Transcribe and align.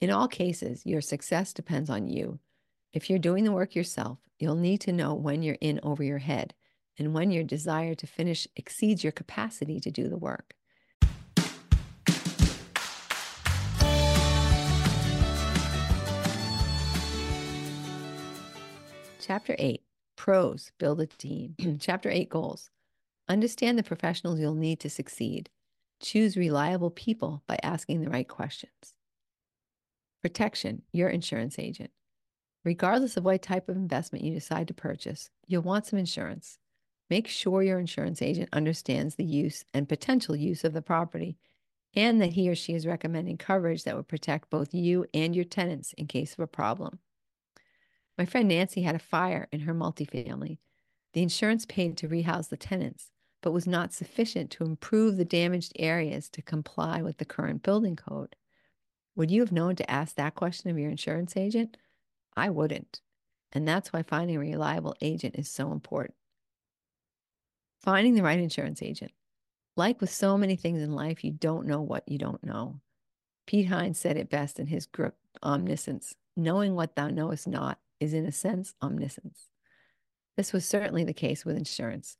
In 0.00 0.10
all 0.10 0.28
cases, 0.28 0.86
your 0.86 1.00
success 1.00 1.52
depends 1.52 1.90
on 1.90 2.06
you. 2.06 2.38
If 2.92 3.10
you're 3.10 3.18
doing 3.18 3.42
the 3.42 3.50
work 3.50 3.74
yourself, 3.74 4.18
you'll 4.38 4.54
need 4.54 4.80
to 4.82 4.92
know 4.92 5.12
when 5.12 5.42
you're 5.42 5.58
in 5.60 5.80
over 5.82 6.04
your 6.04 6.18
head 6.18 6.54
and 6.96 7.12
when 7.12 7.32
your 7.32 7.42
desire 7.42 7.96
to 7.96 8.06
finish 8.06 8.46
exceeds 8.54 9.02
your 9.02 9.10
capacity 9.10 9.80
to 9.80 9.90
do 9.90 10.08
the 10.08 10.16
work. 10.16 10.54
Chapter 19.20 19.56
8 19.58 19.82
Pros 20.14 20.70
Build 20.78 21.00
a 21.00 21.06
Team. 21.06 21.56
Chapter 21.80 22.08
8 22.08 22.28
Goals 22.28 22.70
Understand 23.28 23.76
the 23.76 23.82
professionals 23.82 24.38
you'll 24.38 24.54
need 24.54 24.78
to 24.78 24.88
succeed. 24.88 25.50
Choose 26.00 26.36
reliable 26.36 26.90
people 26.90 27.42
by 27.48 27.58
asking 27.64 28.00
the 28.00 28.10
right 28.10 28.28
questions. 28.28 28.94
Protection 30.22 30.82
Your 30.92 31.08
insurance 31.08 31.58
agent. 31.58 31.90
Regardless 32.64 33.16
of 33.16 33.24
what 33.24 33.40
type 33.40 33.68
of 33.68 33.76
investment 33.76 34.24
you 34.24 34.34
decide 34.34 34.68
to 34.68 34.74
purchase, 34.74 35.30
you'll 35.46 35.62
want 35.62 35.86
some 35.86 35.98
insurance. 35.98 36.58
Make 37.08 37.28
sure 37.28 37.62
your 37.62 37.78
insurance 37.78 38.20
agent 38.20 38.48
understands 38.52 39.14
the 39.14 39.24
use 39.24 39.64
and 39.72 39.88
potential 39.88 40.36
use 40.36 40.64
of 40.64 40.72
the 40.72 40.82
property 40.82 41.38
and 41.94 42.20
that 42.20 42.34
he 42.34 42.48
or 42.50 42.54
she 42.54 42.74
is 42.74 42.86
recommending 42.86 43.36
coverage 43.36 43.84
that 43.84 43.96
would 43.96 44.08
protect 44.08 44.50
both 44.50 44.74
you 44.74 45.06
and 45.14 45.34
your 45.34 45.44
tenants 45.44 45.94
in 45.94 46.06
case 46.06 46.32
of 46.34 46.40
a 46.40 46.46
problem. 46.46 46.98
My 48.18 48.26
friend 48.26 48.48
Nancy 48.48 48.82
had 48.82 48.94
a 48.94 49.00
fire 49.00 49.48
in 49.52 49.60
her 49.60 49.74
multifamily. 49.74 50.58
The 51.14 51.22
insurance 51.22 51.64
paid 51.64 51.96
to 51.96 52.08
rehouse 52.08 52.48
the 52.48 52.56
tenants, 52.56 53.10
but 53.40 53.52
was 53.52 53.66
not 53.66 53.94
sufficient 53.94 54.50
to 54.50 54.64
improve 54.64 55.16
the 55.16 55.24
damaged 55.24 55.72
areas 55.78 56.28
to 56.30 56.42
comply 56.42 57.00
with 57.00 57.18
the 57.18 57.24
current 57.24 57.62
building 57.62 57.96
code. 57.96 58.36
Would 59.18 59.32
you 59.32 59.40
have 59.40 59.50
known 59.50 59.74
to 59.74 59.90
ask 59.90 60.14
that 60.14 60.36
question 60.36 60.70
of 60.70 60.78
your 60.78 60.90
insurance 60.90 61.36
agent? 61.36 61.76
I 62.36 62.50
wouldn't. 62.50 63.00
And 63.50 63.66
that's 63.66 63.92
why 63.92 64.04
finding 64.04 64.36
a 64.36 64.38
reliable 64.38 64.94
agent 65.00 65.34
is 65.36 65.50
so 65.50 65.72
important. 65.72 66.14
Finding 67.82 68.14
the 68.14 68.22
right 68.22 68.38
insurance 68.38 68.80
agent. 68.80 69.10
Like 69.76 70.00
with 70.00 70.10
so 70.10 70.38
many 70.38 70.54
things 70.54 70.80
in 70.80 70.92
life, 70.92 71.24
you 71.24 71.32
don't 71.32 71.66
know 71.66 71.82
what 71.82 72.08
you 72.08 72.16
don't 72.16 72.44
know. 72.44 72.78
Piet 73.48 73.66
Hein 73.66 73.94
said 73.94 74.16
it 74.16 74.30
best 74.30 74.60
in 74.60 74.68
his 74.68 74.86
grip, 74.86 75.16
Omniscience 75.42 76.14
Knowing 76.36 76.76
what 76.76 76.94
thou 76.94 77.08
knowest 77.08 77.48
not 77.48 77.80
is, 77.98 78.14
in 78.14 78.24
a 78.24 78.30
sense, 78.30 78.74
omniscience. 78.80 79.48
This 80.36 80.52
was 80.52 80.64
certainly 80.64 81.02
the 81.02 81.12
case 81.12 81.44
with 81.44 81.56
insurance. 81.56 82.18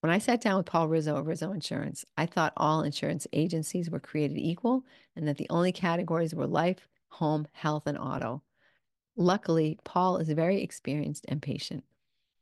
When 0.00 0.10
I 0.10 0.18
sat 0.18 0.40
down 0.40 0.56
with 0.56 0.66
Paul 0.66 0.88
Rizzo 0.88 1.16
of 1.16 1.26
Rizzo 1.26 1.52
Insurance, 1.52 2.06
I 2.16 2.24
thought 2.24 2.54
all 2.56 2.82
insurance 2.82 3.26
agencies 3.34 3.90
were 3.90 4.00
created 4.00 4.38
equal 4.38 4.84
and 5.14 5.28
that 5.28 5.36
the 5.36 5.48
only 5.50 5.72
categories 5.72 6.34
were 6.34 6.46
life, 6.46 6.88
home, 7.08 7.46
health, 7.52 7.86
and 7.86 7.98
auto. 7.98 8.42
Luckily, 9.14 9.78
Paul 9.84 10.16
is 10.16 10.30
very 10.30 10.62
experienced 10.62 11.26
and 11.28 11.42
patient. 11.42 11.84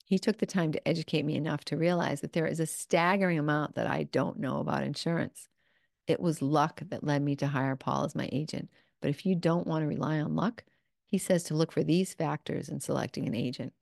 He 0.05 0.19
took 0.19 0.39
the 0.39 0.47
time 0.47 0.70
to 0.73 0.89
educate 0.89 1.25
me 1.25 1.34
enough 1.34 1.65
to 1.67 1.77
realize 1.77 2.20
that 2.20 2.33
there 2.33 2.47
is 2.47 2.61
a 2.61 2.67
staggering 2.67 3.39
amount 3.39 3.75
that 3.75 3.89
I 3.89 4.05
don't 4.05 4.39
know 4.39 4.61
about 4.61 4.84
insurance. 4.84 5.48
It 6.06 6.20
was 6.20 6.41
luck 6.41 6.81
that 6.89 7.05
led 7.05 7.22
me 7.22 7.34
to 7.37 7.48
hire 7.48 7.77
Paul 7.77 8.05
as 8.05 8.15
my 8.15 8.28
agent. 8.31 8.70
But 9.00 9.11
if 9.11 9.27
you 9.27 9.34
don't 9.34 9.67
want 9.67 9.83
to 9.83 9.89
rely 9.89 10.20
on 10.20 10.37
luck, 10.37 10.62
he 11.05 11.19
says 11.19 11.43
to 11.45 11.55
look 11.55 11.72
for 11.72 11.83
these 11.83 12.15
factors 12.15 12.69
in 12.69 12.81
selecting 12.81 13.27
an 13.27 13.34
agent 13.34 13.72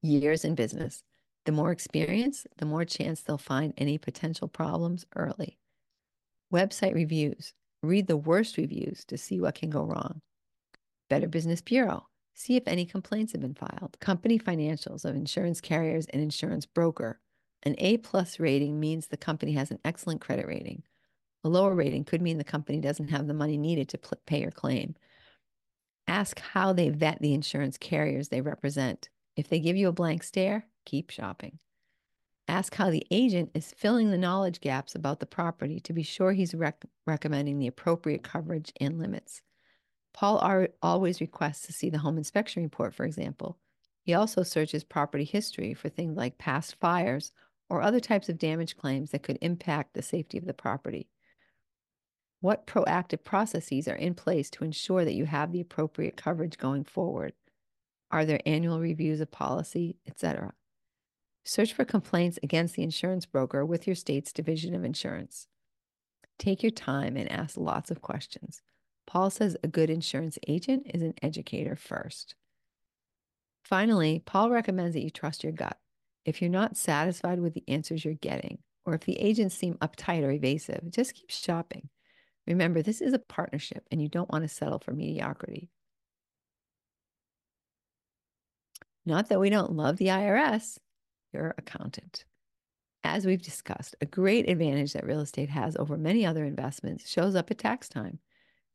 years 0.00 0.44
in 0.44 0.54
business, 0.54 1.04
the 1.44 1.52
more 1.52 1.72
experience, 1.72 2.46
the 2.58 2.66
more 2.66 2.84
chance 2.84 3.20
they'll 3.20 3.38
find 3.38 3.74
any 3.76 3.98
potential 3.98 4.48
problems 4.48 5.04
early. 5.16 5.58
Website 6.52 6.94
reviews. 6.94 7.52
Read 7.82 8.06
the 8.06 8.16
worst 8.16 8.56
reviews 8.56 9.04
to 9.06 9.18
see 9.18 9.40
what 9.40 9.56
can 9.56 9.70
go 9.70 9.82
wrong. 9.82 10.20
Better 11.10 11.28
Business 11.28 11.60
Bureau. 11.60 12.06
See 12.34 12.56
if 12.56 12.62
any 12.66 12.86
complaints 12.86 13.32
have 13.32 13.40
been 13.40 13.54
filed. 13.54 13.98
Company 14.00 14.38
financials 14.38 15.04
of 15.04 15.16
insurance 15.16 15.60
carriers 15.60 16.06
and 16.06 16.22
insurance 16.22 16.64
broker. 16.64 17.20
An 17.64 17.74
A 17.78 17.98
plus 17.98 18.40
rating 18.40 18.80
means 18.80 19.06
the 19.06 19.16
company 19.16 19.52
has 19.52 19.70
an 19.70 19.78
excellent 19.84 20.20
credit 20.20 20.46
rating. 20.46 20.82
A 21.44 21.48
lower 21.48 21.74
rating 21.74 22.04
could 22.04 22.22
mean 22.22 22.38
the 22.38 22.44
company 22.44 22.80
doesn't 22.80 23.08
have 23.08 23.26
the 23.26 23.34
money 23.34 23.56
needed 23.56 23.88
to 23.90 23.98
pay 24.26 24.40
your 24.40 24.50
claim. 24.50 24.94
Ask 26.06 26.40
how 26.40 26.72
they 26.72 26.88
vet 26.88 27.20
the 27.20 27.34
insurance 27.34 27.76
carriers 27.76 28.28
they 28.28 28.40
represent. 28.40 29.08
If 29.36 29.48
they 29.48 29.60
give 29.60 29.76
you 29.76 29.88
a 29.88 29.92
blank 29.92 30.22
stare, 30.22 30.66
keep 30.84 31.10
shopping. 31.10 31.58
Ask 32.48 32.74
how 32.74 32.90
the 32.90 33.06
agent 33.10 33.50
is 33.54 33.72
filling 33.72 34.10
the 34.10 34.18
knowledge 34.18 34.60
gaps 34.60 34.94
about 34.94 35.20
the 35.20 35.26
property 35.26 35.80
to 35.80 35.92
be 35.92 36.02
sure 36.02 36.32
he's 36.32 36.54
rec- 36.54 36.84
recommending 37.06 37.58
the 37.58 37.68
appropriate 37.68 38.22
coverage 38.22 38.72
and 38.80 38.98
limits. 38.98 39.42
Paul 40.12 40.66
always 40.82 41.20
requests 41.20 41.62
to 41.62 41.72
see 41.72 41.88
the 41.88 41.98
home 41.98 42.18
inspection 42.18 42.62
report, 42.62 42.94
for 42.94 43.04
example. 43.04 43.58
He 44.02 44.12
also 44.12 44.42
searches 44.42 44.84
property 44.84 45.24
history 45.24 45.72
for 45.72 45.88
things 45.88 46.16
like 46.16 46.36
past 46.36 46.76
fires 46.80 47.32
or 47.70 47.80
other 47.80 48.00
types 48.00 48.28
of 48.28 48.38
damage 48.38 48.76
claims 48.76 49.12
that 49.12 49.22
could 49.22 49.38
impact 49.40 49.94
the 49.94 50.02
safety 50.02 50.36
of 50.36 50.44
the 50.44 50.52
property. 50.52 51.08
What 52.40 52.66
proactive 52.66 53.24
processes 53.24 53.86
are 53.86 53.94
in 53.94 54.14
place 54.14 54.50
to 54.50 54.64
ensure 54.64 55.04
that 55.04 55.14
you 55.14 55.24
have 55.24 55.52
the 55.52 55.60
appropriate 55.60 56.16
coverage 56.16 56.58
going 56.58 56.84
forward? 56.84 57.32
Are 58.12 58.26
there 58.26 58.40
annual 58.44 58.78
reviews 58.78 59.20
of 59.20 59.30
policy, 59.30 59.96
etc.? 60.06 60.52
Search 61.44 61.72
for 61.72 61.84
complaints 61.86 62.38
against 62.42 62.76
the 62.76 62.82
insurance 62.82 63.24
broker 63.24 63.64
with 63.64 63.86
your 63.86 63.96
state's 63.96 64.32
Division 64.32 64.74
of 64.74 64.84
Insurance. 64.84 65.48
Take 66.38 66.62
your 66.62 66.70
time 66.70 67.16
and 67.16 67.30
ask 67.32 67.56
lots 67.56 67.90
of 67.90 68.02
questions. 68.02 68.60
Paul 69.06 69.30
says 69.30 69.56
a 69.62 69.68
good 69.68 69.90
insurance 69.90 70.38
agent 70.46 70.86
is 70.92 71.02
an 71.02 71.14
educator 71.22 71.74
first. 71.74 72.34
Finally, 73.64 74.22
Paul 74.24 74.50
recommends 74.50 74.94
that 74.94 75.02
you 75.02 75.10
trust 75.10 75.42
your 75.42 75.52
gut. 75.52 75.78
If 76.24 76.40
you're 76.40 76.50
not 76.50 76.76
satisfied 76.76 77.40
with 77.40 77.54
the 77.54 77.64
answers 77.66 78.04
you're 78.04 78.14
getting, 78.14 78.58
or 78.84 78.94
if 78.94 79.02
the 79.02 79.18
agents 79.18 79.56
seem 79.56 79.74
uptight 79.74 80.22
or 80.22 80.30
evasive, 80.30 80.90
just 80.90 81.14
keep 81.14 81.30
shopping. 81.30 81.88
Remember, 82.46 82.82
this 82.82 83.00
is 83.00 83.12
a 83.14 83.18
partnership 83.18 83.86
and 83.90 84.02
you 84.02 84.08
don't 84.08 84.30
want 84.30 84.44
to 84.44 84.48
settle 84.48 84.78
for 84.78 84.92
mediocrity. 84.92 85.70
Not 89.04 89.28
that 89.28 89.40
we 89.40 89.50
don't 89.50 89.72
love 89.72 89.96
the 89.96 90.06
IRS, 90.06 90.78
your 91.32 91.54
accountant. 91.58 92.24
As 93.04 93.26
we've 93.26 93.42
discussed, 93.42 93.96
a 94.00 94.06
great 94.06 94.48
advantage 94.48 94.92
that 94.92 95.06
real 95.06 95.20
estate 95.20 95.48
has 95.48 95.76
over 95.76 95.96
many 95.96 96.24
other 96.24 96.44
investments 96.44 97.10
shows 97.10 97.34
up 97.34 97.50
at 97.50 97.58
tax 97.58 97.88
time. 97.88 98.20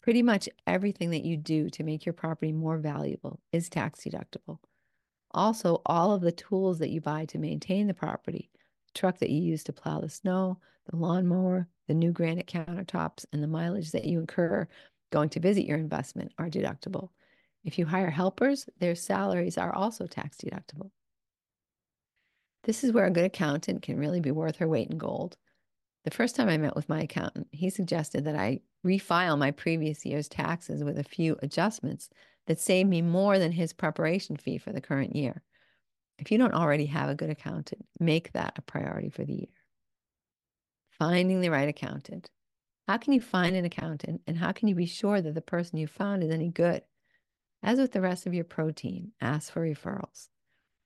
Pretty 0.02 0.22
much 0.22 0.50
everything 0.66 1.12
that 1.12 1.24
you 1.24 1.38
do 1.38 1.70
to 1.70 1.84
make 1.84 2.06
your 2.06 2.14
property 2.14 2.52
more 2.52 2.78
valuable 2.78 3.40
is 3.54 3.70
tax 3.70 4.02
deductible. 4.02 4.60
Also, 5.32 5.82
all 5.86 6.12
of 6.12 6.22
the 6.22 6.32
tools 6.32 6.80
that 6.80 6.90
you 6.90 7.00
buy 7.00 7.26
to 7.26 7.38
maintain 7.38 7.88
the 7.88 7.94
property 7.94 8.50
the 8.88 9.00
truck 9.00 9.20
that 9.20 9.30
you 9.30 9.42
use 9.42 9.64
to 9.66 9.74
plow 9.74 10.00
the 10.00 10.10
snow, 10.10 10.60
the 10.90 10.96
lawnmower, 10.96 11.68
the 11.88 11.94
new 11.94 12.12
granite 12.12 12.48
countertops, 12.48 13.26
and 13.32 13.44
the 13.44 13.48
mileage 13.48 13.92
that 13.92 14.06
you 14.06 14.20
incur 14.20 14.68
going 15.12 15.30
to 15.30 15.40
visit 15.40 15.66
your 15.66 15.78
investment 15.78 16.32
are 16.38 16.50
deductible. 16.50 17.10
If 17.64 17.78
you 17.78 17.86
hire 17.86 18.10
helpers, 18.10 18.70
their 18.80 18.96
salaries 18.96 19.58
are 19.58 19.74
also 19.74 20.08
tax 20.08 20.38
deductible. 20.38 20.92
This 22.64 22.84
is 22.84 22.92
where 22.92 23.06
a 23.06 23.12
good 23.12 23.26
accountant 23.26 23.82
can 23.82 23.98
really 23.98 24.20
be 24.20 24.32
worth 24.32 24.58
her 24.58 24.68
weight 24.68 24.90
in 24.90 24.98
gold. 24.98 25.38
The 26.04 26.12
first 26.12 26.36
time 26.36 26.50
I 26.50 26.58
met 26.58 26.76
with 26.76 26.90
my 26.90 27.02
accountant, 27.02 27.48
he 27.52 27.70
suggested 27.70 28.26
that 28.26 28.36
I 28.36 28.62
refile 28.86 29.38
my 29.38 29.52
previous 29.52 30.06
year's 30.06 30.28
taxes 30.28 30.84
with 30.84 30.98
a 30.98 31.04
few 31.04 31.38
adjustments 31.42 32.10
that 32.46 32.60
saved 32.60 32.90
me 32.90 33.02
more 33.02 33.40
than 33.40 33.52
his 33.52 33.74
preparation 33.74 34.38
fee 34.38 34.58
for 34.58 34.72
the 34.72 34.82
current 34.82 35.16
year. 35.16 35.44
If 36.18 36.32
you 36.32 36.38
don't 36.38 36.54
already 36.54 36.86
have 36.88 37.10
a 37.10 37.16
good 37.16 37.30
accountant, 37.30 37.86
make 38.00 38.32
that 38.34 38.58
a 38.58 38.62
priority 38.62 39.10
for 39.10 39.24
the 39.24 39.34
year. 39.34 39.48
Finding 40.98 41.42
the 41.42 41.50
right 41.50 41.70
accountant. 41.70 42.30
How 42.88 42.98
can 42.98 43.14
you 43.14 43.22
find 43.22 43.56
an 43.56 43.66
accountant 43.66 44.22
and 44.28 44.38
how 44.38 44.54
can 44.54 44.68
you 44.68 44.76
be 44.76 44.86
sure 44.86 45.22
that 45.22 45.36
the 45.36 45.42
person 45.42 45.78
you 45.78 45.88
found 45.88 46.24
is 46.24 46.32
any 46.32 46.50
good? 46.50 46.84
As 47.64 47.80
with 47.80 47.92
the 47.92 48.02
rest 48.02 48.26
of 48.26 48.34
your 48.34 48.44
pro 48.44 48.72
team, 48.72 49.14
ask 49.20 49.52
for 49.52 49.62
referrals. 49.62 50.30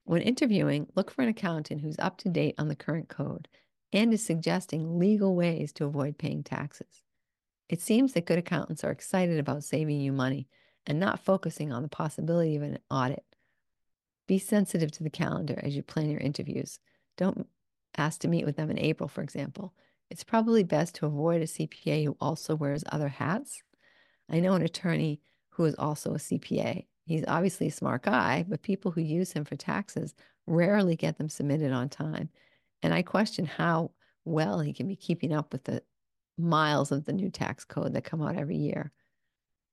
When 0.04 0.22
interviewing, 0.22 0.88
look 0.96 1.12
for 1.12 1.22
an 1.22 1.30
accountant 1.30 1.82
who's 1.82 2.00
up 2.00 2.18
to 2.20 2.30
date 2.30 2.56
on 2.58 2.68
the 2.68 2.76
current 2.76 3.10
code 3.10 3.48
and 3.94 4.14
is 4.14 4.24
suggesting 4.24 4.98
legal 4.98 5.36
ways 5.36 5.72
to 5.74 5.86
avoid 5.86 6.18
paying 6.18 6.44
taxes. 6.44 7.04
It 7.70 7.82
seems 7.82 8.14
that 8.14 8.26
good 8.26 8.40
accountants 8.40 8.84
are 8.84 8.92
excited 8.92 9.40
about 9.40 9.64
saving 9.64 10.02
you 10.02 10.12
money 10.12 10.48
and 10.86 11.00
not 11.00 11.24
focusing 11.24 11.72
on 11.72 11.84
the 11.84 11.88
possibility 11.88 12.56
of 12.56 12.64
an 12.64 12.80
audit. 12.90 13.24
Be 14.28 14.40
sensitive 14.40 14.92
to 14.94 15.04
the 15.04 15.10
calendar 15.10 15.60
as 15.62 15.76
you 15.76 15.84
plan 15.84 16.10
your 16.10 16.20
interviews. 16.20 16.80
Don't 17.18 17.48
ask 17.98 18.22
to 18.22 18.28
meet 18.28 18.46
with 18.46 18.56
them 18.56 18.72
in 18.72 18.80
April, 18.80 19.08
for 19.08 19.22
example. 19.22 19.74
It's 20.10 20.24
probably 20.24 20.64
best 20.64 20.96
to 20.96 21.06
avoid 21.06 21.42
a 21.42 21.46
CPA 21.46 22.06
who 22.06 22.18
also 22.20 22.56
wears 22.56 22.84
other 22.92 23.10
hats. 23.10 23.62
I 24.30 24.40
know 24.40 24.54
an 24.54 24.62
attorney 24.62 25.22
who 25.52 25.66
is 25.66 25.76
also 25.76 26.12
a 26.12 26.18
CPA. 26.18 26.86
He's 27.06 27.26
obviously 27.28 27.68
a 27.68 27.72
smart 27.72 28.04
guy, 28.04 28.46
but 28.48 28.62
people 28.62 28.92
who 28.92 29.02
use 29.02 29.32
him 29.32 29.46
for 29.46 29.56
taxes 29.56 30.14
rarely 30.48 30.96
get 30.96 31.18
them 31.18 31.30
submitted 31.30 31.72
on 31.72 31.90
time. 31.90 32.30
And 32.82 32.94
I 32.94 33.02
question 33.02 33.46
how 33.46 33.92
well 34.26 34.60
he 34.60 34.74
can 34.74 34.88
be 34.88 34.96
keeping 34.96 35.34
up 35.34 35.52
with 35.52 35.64
the 35.66 35.84
miles 36.38 36.92
of 36.92 37.06
the 37.06 37.14
new 37.14 37.30
tax 37.30 37.66
code 37.66 37.94
that 37.94 38.04
come 38.04 38.22
out 38.22 38.38
every 38.38 38.58
year. 38.58 38.92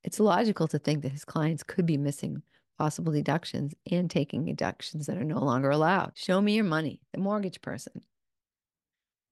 It's 0.05 0.21
logical 0.21 0.69
to 0.69 0.79
think 0.79 1.03
that 1.03 1.13
his 1.13 1.25
clients 1.25 1.63
could 1.63 1.87
be 1.87 1.97
missing 1.97 2.43
possible 2.79 3.13
deductions 3.13 3.75
and 3.91 4.11
taking 4.11 4.45
deductions 4.45 5.07
that 5.07 5.19
are 5.19 5.25
no 5.25 5.39
longer 5.39 5.71
allowed. 5.71 6.13
Show 6.15 6.41
me 6.41 6.55
your 6.55 6.65
money, 6.65 7.01
the 7.13 7.21
mortgage 7.21 7.61
person. 7.61 8.03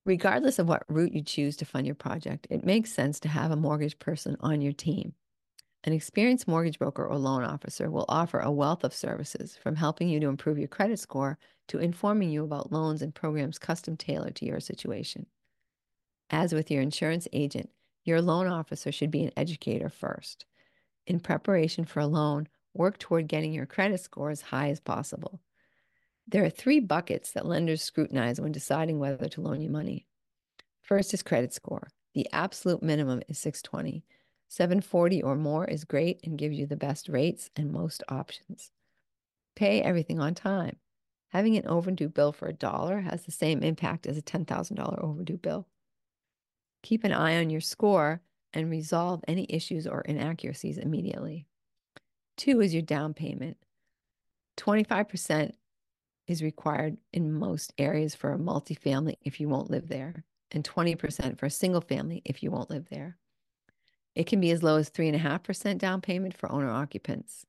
Regardless 0.04 0.58
of 0.58 0.68
what 0.68 0.84
route 0.88 1.12
you 1.12 1.22
choose 1.22 1.56
to 1.56 1.64
fund 1.64 1.86
your 1.86 1.94
project, 1.94 2.46
it 2.50 2.64
makes 2.64 2.92
sense 2.92 3.20
to 3.20 3.28
have 3.28 3.50
a 3.50 3.56
mortgage 3.56 3.98
person 3.98 4.36
on 4.40 4.60
your 4.60 4.72
team. 4.72 5.14
An 5.86 5.92
experienced 5.92 6.48
mortgage 6.48 6.80
broker 6.80 7.06
or 7.06 7.16
loan 7.16 7.44
officer 7.44 7.88
will 7.88 8.06
offer 8.08 8.40
a 8.40 8.50
wealth 8.50 8.82
of 8.82 8.92
services 8.92 9.56
from 9.56 9.76
helping 9.76 10.08
you 10.08 10.18
to 10.18 10.26
improve 10.26 10.58
your 10.58 10.66
credit 10.66 10.98
score 10.98 11.38
to 11.68 11.78
informing 11.78 12.28
you 12.28 12.42
about 12.42 12.72
loans 12.72 13.02
and 13.02 13.14
programs 13.14 13.56
custom 13.56 13.96
tailored 13.96 14.34
to 14.36 14.44
your 14.44 14.58
situation. 14.58 15.26
As 16.28 16.52
with 16.52 16.72
your 16.72 16.82
insurance 16.82 17.28
agent, 17.32 17.70
your 18.04 18.20
loan 18.20 18.48
officer 18.48 18.90
should 18.90 19.12
be 19.12 19.22
an 19.22 19.30
educator 19.36 19.88
first. 19.88 20.44
In 21.06 21.20
preparation 21.20 21.84
for 21.84 22.00
a 22.00 22.06
loan, 22.08 22.48
work 22.74 22.98
toward 22.98 23.28
getting 23.28 23.52
your 23.52 23.66
credit 23.66 24.00
score 24.00 24.30
as 24.30 24.40
high 24.40 24.70
as 24.70 24.80
possible. 24.80 25.40
There 26.26 26.44
are 26.44 26.50
three 26.50 26.80
buckets 26.80 27.30
that 27.30 27.46
lenders 27.46 27.80
scrutinize 27.80 28.40
when 28.40 28.50
deciding 28.50 28.98
whether 28.98 29.28
to 29.28 29.40
loan 29.40 29.60
you 29.60 29.70
money. 29.70 30.08
First 30.82 31.14
is 31.14 31.22
credit 31.22 31.54
score. 31.54 31.86
The 32.14 32.26
absolute 32.32 32.82
minimum 32.82 33.22
is 33.28 33.38
620. 33.38 34.04
740 34.48 35.22
or 35.22 35.36
more 35.36 35.64
is 35.64 35.84
great 35.84 36.20
and 36.24 36.38
gives 36.38 36.56
you 36.56 36.66
the 36.66 36.76
best 36.76 37.08
rates 37.08 37.50
and 37.56 37.72
most 37.72 38.02
options. 38.08 38.70
Pay 39.54 39.82
everything 39.82 40.20
on 40.20 40.34
time. 40.34 40.76
Having 41.28 41.56
an 41.56 41.66
overdue 41.66 42.08
bill 42.08 42.32
for 42.32 42.46
a 42.46 42.52
dollar 42.52 43.00
has 43.00 43.24
the 43.24 43.32
same 43.32 43.62
impact 43.62 44.06
as 44.06 44.16
a 44.16 44.22
$10,000 44.22 45.02
overdue 45.02 45.36
bill. 45.36 45.66
Keep 46.82 47.04
an 47.04 47.12
eye 47.12 47.38
on 47.38 47.50
your 47.50 47.60
score 47.60 48.22
and 48.52 48.70
resolve 48.70 49.24
any 49.26 49.46
issues 49.50 49.86
or 49.86 50.02
inaccuracies 50.02 50.78
immediately. 50.78 51.46
Two 52.36 52.60
is 52.60 52.72
your 52.72 52.82
down 52.82 53.12
payment. 53.12 53.56
25% 54.56 55.52
is 56.26 56.42
required 56.42 56.96
in 57.12 57.32
most 57.32 57.72
areas 57.78 58.14
for 58.14 58.32
a 58.32 58.38
multifamily 58.38 59.16
if 59.22 59.40
you 59.40 59.48
won't 59.48 59.70
live 59.70 59.88
there, 59.88 60.24
and 60.50 60.64
20% 60.64 61.38
for 61.38 61.46
a 61.46 61.50
single 61.50 61.80
family 61.80 62.22
if 62.24 62.42
you 62.42 62.50
won't 62.50 62.70
live 62.70 62.88
there. 62.90 63.16
It 64.16 64.26
can 64.26 64.40
be 64.40 64.50
as 64.50 64.62
low 64.62 64.78
as 64.78 64.90
3.5% 64.90 65.78
down 65.78 66.00
payment 66.00 66.36
for 66.36 66.50
owner 66.50 66.70
occupants. 66.70 67.44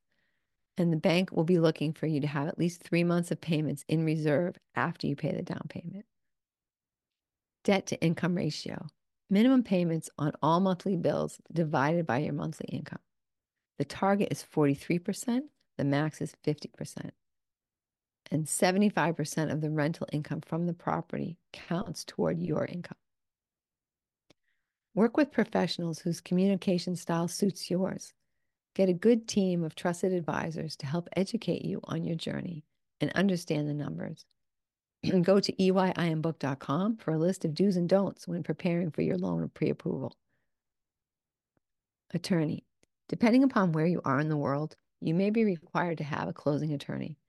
And 0.77 0.93
the 0.93 0.97
bank 0.97 1.31
will 1.31 1.45
be 1.45 1.57
looking 1.57 1.93
for 1.93 2.05
you 2.05 2.19
to 2.21 2.27
have 2.27 2.47
at 2.47 2.59
least 2.59 2.83
three 2.83 3.03
months 3.03 3.31
of 3.31 3.41
payments 3.41 3.83
in 3.87 4.05
reserve 4.05 4.57
after 4.75 5.07
you 5.07 5.15
pay 5.15 5.31
the 5.31 5.41
down 5.41 5.65
payment. 5.69 6.05
Debt 7.63 7.87
to 7.87 7.99
income 8.01 8.35
ratio 8.35 8.87
minimum 9.29 9.63
payments 9.63 10.09
on 10.17 10.31
all 10.41 10.59
monthly 10.59 10.95
bills 10.95 11.39
divided 11.51 12.05
by 12.05 12.19
your 12.19 12.33
monthly 12.33 12.67
income. 12.67 12.99
The 13.77 13.85
target 13.85 14.29
is 14.31 14.43
43%, 14.43 15.41
the 15.77 15.83
max 15.83 16.21
is 16.21 16.35
50%. 16.45 17.11
And 18.29 18.45
75% 18.45 19.51
of 19.51 19.61
the 19.61 19.69
rental 19.69 20.07
income 20.11 20.41
from 20.41 20.65
the 20.65 20.73
property 20.73 21.37
counts 21.53 22.03
toward 22.03 22.39
your 22.41 22.65
income. 22.65 22.97
Work 24.97 25.15
with 25.15 25.31
professionals 25.31 25.99
whose 25.99 26.21
communication 26.21 26.95
style 26.95 27.27
suits 27.27 27.69
yours. 27.69 28.15
Get 28.73 28.89
a 28.89 28.94
good 28.94 29.27
team 29.27 29.63
of 29.63 29.75
trusted 29.75 30.11
advisors 30.11 30.75
to 30.77 30.88
help 30.88 31.07
educate 31.15 31.63
you 31.63 31.81
on 31.83 32.03
your 32.03 32.15
journey 32.15 32.65
and 32.99 33.11
understand 33.11 33.69
the 33.69 33.75
numbers. 33.75 34.25
And 35.03 35.23
go 35.23 35.39
to 35.39 35.53
eyimbook.com 35.53 36.97
for 36.97 37.11
a 37.11 37.17
list 37.19 37.45
of 37.45 37.53
do's 37.53 37.77
and 37.77 37.88
don'ts 37.88 38.27
when 38.27 38.41
preparing 38.41 38.89
for 38.89 39.03
your 39.03 39.19
loan 39.19 39.47
pre 39.53 39.69
approval. 39.69 40.15
Attorney. 42.11 42.65
Depending 43.07 43.43
upon 43.43 43.73
where 43.73 43.85
you 43.85 44.01
are 44.03 44.19
in 44.19 44.29
the 44.29 44.35
world, 44.35 44.77
you 45.00 45.13
may 45.13 45.29
be 45.29 45.45
required 45.45 46.00
to 46.00 46.05
have 46.05 46.27
a 46.27 46.33
closing 46.33 46.73
attorney. 46.73 47.19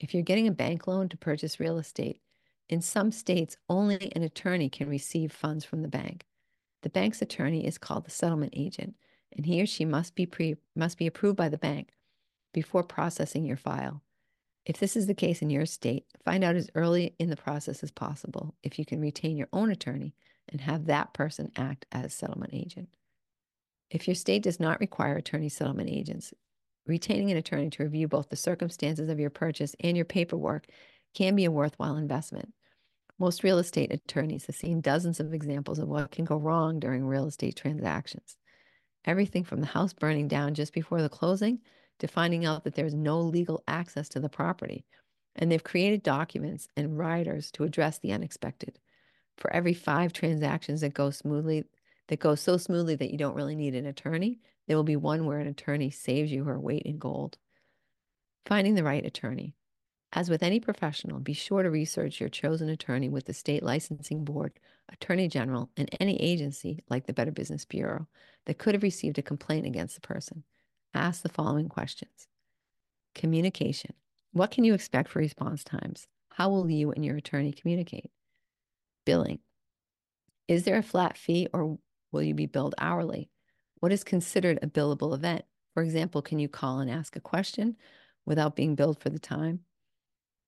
If 0.00 0.14
you're 0.14 0.22
getting 0.22 0.48
a 0.48 0.52
bank 0.52 0.86
loan 0.86 1.10
to 1.10 1.18
purchase 1.18 1.60
real 1.60 1.76
estate, 1.76 2.22
in 2.70 2.80
some 2.80 3.12
states, 3.12 3.58
only 3.68 4.10
an 4.16 4.22
attorney 4.22 4.70
can 4.70 4.88
receive 4.88 5.30
funds 5.30 5.66
from 5.66 5.82
the 5.82 5.88
bank. 5.88 6.24
The 6.82 6.90
bank's 6.90 7.22
attorney 7.22 7.66
is 7.66 7.78
called 7.78 8.04
the 8.04 8.10
settlement 8.10 8.54
agent, 8.56 8.94
and 9.36 9.46
he 9.46 9.60
or 9.60 9.66
she 9.66 9.84
must 9.84 10.14
be 10.14 10.26
pre, 10.26 10.56
must 10.76 10.98
be 10.98 11.06
approved 11.06 11.36
by 11.36 11.48
the 11.48 11.58
bank 11.58 11.90
before 12.52 12.82
processing 12.82 13.44
your 13.44 13.56
file. 13.56 14.02
If 14.64 14.78
this 14.78 14.96
is 14.96 15.06
the 15.06 15.14
case 15.14 15.40
in 15.40 15.50
your 15.50 15.66
state, 15.66 16.04
find 16.24 16.44
out 16.44 16.56
as 16.56 16.70
early 16.74 17.14
in 17.18 17.30
the 17.30 17.36
process 17.36 17.82
as 17.82 17.90
possible 17.90 18.54
if 18.62 18.78
you 18.78 18.84
can 18.84 19.00
retain 19.00 19.36
your 19.36 19.48
own 19.52 19.70
attorney 19.70 20.14
and 20.48 20.60
have 20.60 20.86
that 20.86 21.14
person 21.14 21.50
act 21.56 21.86
as 21.90 22.14
settlement 22.14 22.52
agent. 22.54 22.88
If 23.90 24.06
your 24.06 24.14
state 24.14 24.42
does 24.42 24.60
not 24.60 24.80
require 24.80 25.16
attorney 25.16 25.48
settlement 25.48 25.88
agents, 25.88 26.34
retaining 26.86 27.30
an 27.30 27.36
attorney 27.38 27.70
to 27.70 27.82
review 27.82 28.08
both 28.08 28.28
the 28.28 28.36
circumstances 28.36 29.08
of 29.08 29.18
your 29.18 29.30
purchase 29.30 29.74
and 29.80 29.96
your 29.96 30.04
paperwork 30.04 30.66
can 31.14 31.34
be 31.34 31.46
a 31.46 31.50
worthwhile 31.50 31.96
investment. 31.96 32.52
Most 33.20 33.42
real 33.42 33.58
estate 33.58 33.92
attorneys 33.92 34.46
have 34.46 34.54
seen 34.54 34.80
dozens 34.80 35.18
of 35.18 35.34
examples 35.34 35.80
of 35.80 35.88
what 35.88 36.12
can 36.12 36.24
go 36.24 36.36
wrong 36.36 36.78
during 36.78 37.04
real 37.04 37.26
estate 37.26 37.56
transactions. 37.56 38.36
Everything 39.04 39.42
from 39.42 39.60
the 39.60 39.66
house 39.66 39.92
burning 39.92 40.28
down 40.28 40.54
just 40.54 40.72
before 40.72 41.02
the 41.02 41.08
closing 41.08 41.58
to 41.98 42.06
finding 42.06 42.44
out 42.44 42.62
that 42.62 42.74
there's 42.74 42.94
no 42.94 43.20
legal 43.20 43.64
access 43.66 44.08
to 44.10 44.20
the 44.20 44.28
property. 44.28 44.84
And 45.34 45.50
they've 45.50 45.62
created 45.62 46.02
documents 46.04 46.68
and 46.76 46.96
riders 46.96 47.50
to 47.52 47.64
address 47.64 47.98
the 47.98 48.12
unexpected. 48.12 48.78
For 49.36 49.52
every 49.52 49.74
five 49.74 50.12
transactions 50.12 50.80
that 50.82 50.94
go 50.94 51.10
smoothly, 51.10 51.64
that 52.08 52.20
go 52.20 52.36
so 52.36 52.56
smoothly 52.56 52.94
that 52.96 53.10
you 53.10 53.18
don't 53.18 53.36
really 53.36 53.56
need 53.56 53.74
an 53.74 53.86
attorney, 53.86 54.38
there 54.66 54.76
will 54.76 54.84
be 54.84 54.96
one 54.96 55.26
where 55.26 55.38
an 55.38 55.48
attorney 55.48 55.90
saves 55.90 56.30
you 56.30 56.44
her 56.44 56.58
weight 56.58 56.82
in 56.82 56.98
gold. 56.98 57.36
Finding 58.46 58.74
the 58.74 58.84
right 58.84 59.04
attorney. 59.04 59.54
As 60.12 60.30
with 60.30 60.42
any 60.42 60.58
professional, 60.58 61.20
be 61.20 61.34
sure 61.34 61.62
to 61.62 61.70
research 61.70 62.18
your 62.18 62.30
chosen 62.30 62.70
attorney 62.70 63.10
with 63.10 63.26
the 63.26 63.34
state 63.34 63.62
licensing 63.62 64.24
board, 64.24 64.58
attorney 64.88 65.28
general, 65.28 65.70
and 65.76 65.88
any 66.00 66.16
agency 66.16 66.82
like 66.88 67.06
the 67.06 67.12
Better 67.12 67.30
Business 67.30 67.66
Bureau 67.66 68.08
that 68.46 68.58
could 68.58 68.74
have 68.74 68.82
received 68.82 69.18
a 69.18 69.22
complaint 69.22 69.66
against 69.66 69.94
the 69.94 70.00
person. 70.00 70.44
Ask 70.94 71.22
the 71.22 71.28
following 71.28 71.68
questions 71.68 72.26
Communication. 73.14 73.92
What 74.32 74.50
can 74.50 74.64
you 74.64 74.72
expect 74.72 75.10
for 75.10 75.18
response 75.18 75.62
times? 75.62 76.06
How 76.30 76.48
will 76.48 76.70
you 76.70 76.90
and 76.92 77.04
your 77.04 77.16
attorney 77.16 77.52
communicate? 77.52 78.10
Billing. 79.04 79.40
Is 80.46 80.64
there 80.64 80.78
a 80.78 80.82
flat 80.82 81.18
fee 81.18 81.48
or 81.52 81.78
will 82.12 82.22
you 82.22 82.34
be 82.34 82.46
billed 82.46 82.74
hourly? 82.78 83.28
What 83.80 83.92
is 83.92 84.04
considered 84.04 84.58
a 84.62 84.66
billable 84.66 85.14
event? 85.14 85.44
For 85.74 85.82
example, 85.82 86.22
can 86.22 86.38
you 86.38 86.48
call 86.48 86.80
and 86.80 86.90
ask 86.90 87.14
a 87.16 87.20
question 87.20 87.76
without 88.24 88.56
being 88.56 88.74
billed 88.74 89.00
for 89.00 89.10
the 89.10 89.18
time? 89.18 89.60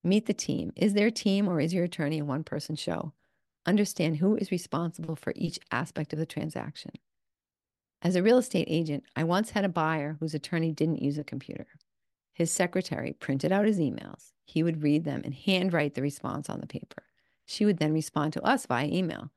Meet 0.03 0.25
the 0.25 0.33
team. 0.33 0.71
Is 0.75 0.93
there 0.93 1.07
a 1.07 1.11
team 1.11 1.47
or 1.47 1.59
is 1.59 1.73
your 1.73 1.83
attorney 1.83 2.19
a 2.19 2.25
one 2.25 2.43
person 2.43 2.75
show? 2.75 3.13
Understand 3.65 4.17
who 4.17 4.35
is 4.35 4.51
responsible 4.51 5.15
for 5.15 5.33
each 5.35 5.59
aspect 5.71 6.11
of 6.11 6.19
the 6.19 6.25
transaction. 6.25 6.91
As 8.01 8.15
a 8.15 8.23
real 8.23 8.39
estate 8.39 8.67
agent, 8.67 9.03
I 9.15 9.23
once 9.23 9.51
had 9.51 9.63
a 9.63 9.69
buyer 9.69 10.17
whose 10.19 10.33
attorney 10.33 10.71
didn't 10.71 11.03
use 11.03 11.19
a 11.19 11.23
computer. 11.23 11.67
His 12.33 12.51
secretary 12.51 13.13
printed 13.13 13.51
out 13.51 13.67
his 13.67 13.77
emails. 13.77 14.31
He 14.45 14.63
would 14.63 14.81
read 14.81 15.03
them 15.03 15.21
and 15.23 15.35
handwrite 15.35 15.93
the 15.93 16.01
response 16.01 16.49
on 16.49 16.61
the 16.61 16.67
paper. 16.67 17.03
She 17.45 17.65
would 17.65 17.77
then 17.77 17.93
respond 17.93 18.33
to 18.33 18.43
us 18.43 18.65
via 18.65 18.87
email. 18.87 19.29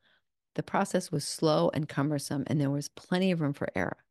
The 0.54 0.62
process 0.62 1.12
was 1.12 1.26
slow 1.26 1.70
and 1.74 1.88
cumbersome, 1.88 2.44
and 2.46 2.58
there 2.58 2.70
was 2.70 2.88
plenty 2.88 3.30
of 3.30 3.40
room 3.40 3.52
for 3.52 3.68
error. 3.74 4.03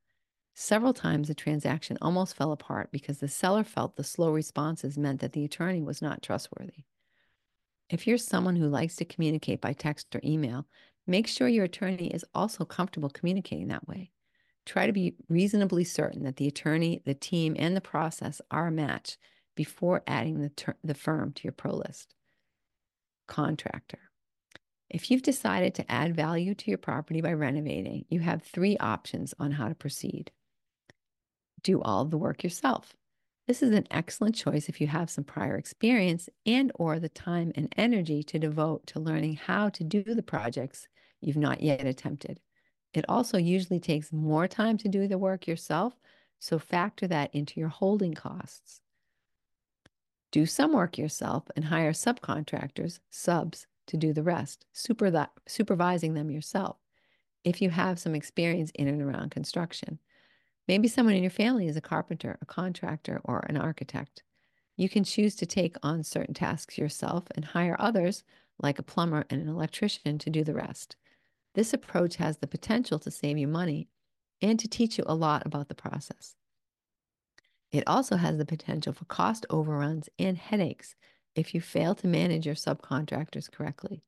Several 0.56 0.94
times 0.94 1.28
the 1.28 1.34
transaction 1.34 1.98
almost 2.02 2.36
fell 2.36 2.52
apart 2.52 2.92
because 2.92 3.18
the 3.18 3.28
seller 3.28 3.64
felt 3.64 3.96
the 3.96 4.04
slow 4.04 4.32
responses 4.32 4.98
meant 4.98 5.20
that 5.22 5.34
the 5.34 5.44
attorney 5.44 5.82
was 5.82 6.02
not 6.02 6.22
trustworthy. 6.22 6.86
If 7.90 8.06
you're 8.08 8.18
someone 8.18 8.56
who 8.56 8.68
likes 8.68 8.96
to 8.98 9.06
communicate 9.06 9.62
by 9.62 9.74
text 9.74 10.16
or 10.16 10.22
email, 10.24 10.68
make 11.08 11.28
sure 11.28 11.48
your 11.48 11.66
attorney 11.66 12.08
is 12.08 12.26
also 12.34 12.66
comfortable 12.66 13.10
communicating 13.10 13.68
that 13.70 13.88
way. 13.88 14.12
Try 14.66 14.88
to 14.88 14.94
be 14.94 15.16
reasonably 15.28 15.84
certain 15.84 16.24
that 16.24 16.38
the 16.38 16.48
attorney, 16.48 17.02
the 17.06 17.14
team, 17.14 17.56
and 17.58 17.76
the 17.76 17.82
process 17.82 18.40
are 18.50 18.68
a 18.68 18.72
match 18.72 19.18
before 19.56 20.04
adding 20.08 20.40
the, 20.40 20.50
ter- 20.50 20.78
the 20.84 20.94
firm 20.94 21.34
to 21.34 21.44
your 21.44 21.52
pro 21.52 21.76
list. 21.76 22.16
Contractor. 23.28 24.00
If 24.90 25.10
you've 25.10 25.24
decided 25.24 25.74
to 25.76 25.92
add 25.92 26.16
value 26.16 26.54
to 26.56 26.72
your 26.72 26.78
property 26.78 27.20
by 27.22 27.34
renovating, 27.34 28.06
you 28.10 28.20
have 28.20 28.44
three 28.44 28.78
options 28.78 29.34
on 29.40 29.52
how 29.52 29.68
to 29.68 29.76
proceed. 29.76 30.32
Do 31.64 31.82
all 31.82 32.06
the 32.06 32.18
work 32.18 32.44
yourself. 32.44 32.96
This 33.48 33.62
is 33.62 33.72
an 33.72 33.88
excellent 33.92 34.36
choice 34.36 34.70
if 34.70 34.80
you 34.80 34.88
have 34.88 35.10
some 35.10 35.24
prior 35.24 35.58
experience 35.58 36.30
and 36.46 36.72
or 36.76 37.00
the 37.00 37.10
time 37.10 37.52
and 37.56 37.74
energy 37.78 38.24
to 38.24 38.40
devote 38.40 38.88
to 38.88 39.00
learning 39.00 39.36
how 39.36 39.70
to 39.70 39.84
do 39.84 40.04
the 40.04 40.24
projects 40.24 40.88
you've 41.20 41.38
not 41.38 41.62
yet 41.62 41.86
attempted. 41.86 42.40
It 42.94 43.06
also 43.10 43.38
usually 43.38 43.80
takes 43.80 44.14
more 44.14 44.48
time 44.48 44.78
to 44.78 44.88
do 44.88 45.08
the 45.08 45.18
work 45.18 45.48
yourself, 45.48 45.94
so 46.40 46.60
factor 46.60 47.08
that 47.08 47.34
into 47.34 47.60
your 47.60 47.70
holding 47.70 48.14
costs. 48.14 48.82
Do 50.32 50.46
some 50.46 50.74
work 50.74 50.98
yourself 50.98 51.44
and 51.56 51.66
hire 51.66 51.94
subcontractors, 51.94 53.00
subs, 53.10 53.68
to 53.88 53.98
do 53.98 54.14
the 54.14 54.24
rest, 54.24 54.66
supervising 54.74 56.14
them 56.14 56.32
yourself 56.32 56.78
if 57.44 57.62
you 57.62 57.70
have 57.70 58.00
some 58.00 58.16
experience 58.16 58.72
in 58.76 58.88
and 58.88 59.02
around 59.02 59.32
construction. 59.32 60.00
Maybe 60.68 60.88
someone 60.88 61.16
in 61.16 61.24
your 61.24 61.30
family 61.30 61.68
is 61.68 61.76
a 61.76 61.82
carpenter, 61.82 62.38
a 62.42 62.46
contractor, 62.46 63.20
or 63.24 63.46
an 63.50 63.58
architect. 63.58 64.24
You 64.78 64.90
can 64.90 65.04
choose 65.04 65.36
to 65.36 65.46
take 65.46 65.76
on 65.84 66.04
certain 66.04 66.34
tasks 66.34 66.78
yourself 66.78 67.26
and 67.36 67.44
hire 67.46 67.76
others, 67.80 68.24
like 68.60 68.80
a 68.80 68.84
plumber 68.84 69.26
and 69.30 69.42
an 69.42 69.50
electrician, 69.50 70.18
to 70.20 70.30
do 70.30 70.44
the 70.44 70.54
rest. 70.54 70.96
This 71.54 71.74
approach 71.74 72.16
has 72.16 72.38
the 72.38 72.48
potential 72.48 72.98
to 73.00 73.12
save 73.12 73.38
you 73.38 73.48
money 73.48 73.88
and 74.42 74.60
to 74.60 74.68
teach 74.68 74.98
you 74.98 75.04
a 75.08 75.16
lot 75.16 75.46
about 75.46 75.68
the 75.68 75.76
process. 75.76 76.36
It 77.72 77.84
also 77.88 78.18
has 78.18 78.38
the 78.38 78.46
potential 78.46 78.94
for 78.94 79.06
cost 79.06 79.46
overruns 79.50 80.08
and 80.18 80.38
headaches 80.38 80.96
if 81.36 81.54
you 81.54 81.62
fail 81.62 81.96
to 81.96 82.08
manage 82.08 82.46
your 82.46 82.56
subcontractors 82.56 83.52
correctly. 83.52 84.04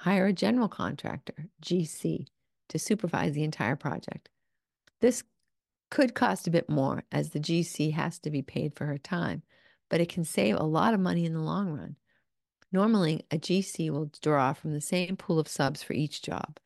Hire 0.00 0.26
a 0.26 0.32
general 0.32 0.68
contractor, 0.68 1.48
GC, 1.62 2.26
to 2.68 2.78
supervise 2.78 3.32
the 3.32 3.42
entire 3.42 3.76
project. 3.76 4.28
This 5.00 5.24
could 5.90 6.14
cost 6.14 6.46
a 6.46 6.50
bit 6.50 6.68
more 6.68 7.04
as 7.10 7.30
the 7.30 7.40
GC 7.40 7.92
has 7.92 8.18
to 8.20 8.30
be 8.30 8.42
paid 8.42 8.74
for 8.74 8.86
her 8.86 8.98
time, 8.98 9.42
but 9.88 10.00
it 10.00 10.08
can 10.08 10.24
save 10.24 10.56
a 10.56 10.64
lot 10.64 10.94
of 10.94 11.00
money 11.00 11.24
in 11.24 11.32
the 11.32 11.40
long 11.40 11.70
run. 11.70 11.96
Normally, 12.70 13.24
a 13.30 13.38
GC 13.38 13.90
will 13.90 14.10
draw 14.20 14.52
from 14.52 14.72
the 14.72 14.80
same 14.80 15.16
pool 15.16 15.38
of 15.38 15.48
subs 15.48 15.82
for 15.82 15.94
each 15.94 16.20
job. 16.20 16.58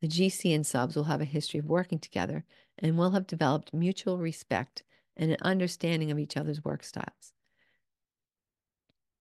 The 0.00 0.08
GC 0.08 0.54
and 0.54 0.64
subs 0.64 0.94
will 0.94 1.04
have 1.04 1.20
a 1.20 1.26
history 1.26 1.58
of 1.58 1.66
working 1.66 1.98
together 1.98 2.44
and 2.78 2.96
will 2.96 3.10
have 3.10 3.26
developed 3.26 3.74
mutual 3.74 4.18
respect 4.18 4.84
and 5.16 5.32
an 5.32 5.38
understanding 5.42 6.12
of 6.12 6.18
each 6.18 6.36
other's 6.36 6.64
work 6.64 6.84
styles. 6.84 7.32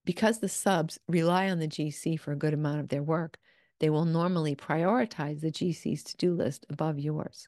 Because 0.06 0.40
the 0.40 0.48
subs 0.48 1.00
rely 1.08 1.50
on 1.50 1.60
the 1.60 1.68
GC 1.68 2.20
for 2.20 2.32
a 2.32 2.38
good 2.38 2.54
amount 2.54 2.80
of 2.80 2.90
their 2.90 3.04
work, 3.04 3.40
they 3.80 3.90
will 3.90 4.06
normally 4.06 4.56
prioritize 4.56 5.42
the 5.42 5.52
GC's 5.52 6.04
to 6.04 6.18
do 6.18 6.34
list 6.34 6.66
above 6.70 7.00
yours. 7.00 7.48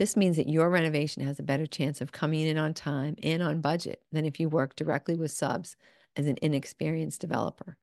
This 0.00 0.16
means 0.16 0.38
that 0.38 0.48
your 0.48 0.70
renovation 0.70 1.26
has 1.26 1.38
a 1.38 1.42
better 1.42 1.66
chance 1.66 2.00
of 2.00 2.10
coming 2.10 2.46
in 2.46 2.56
on 2.56 2.72
time 2.72 3.16
and 3.22 3.42
on 3.42 3.60
budget 3.60 4.00
than 4.10 4.24
if 4.24 4.40
you 4.40 4.48
work 4.48 4.74
directly 4.74 5.14
with 5.14 5.30
subs 5.30 5.76
as 6.16 6.26
an 6.26 6.38
inexperienced 6.40 7.20
developer. 7.20 7.76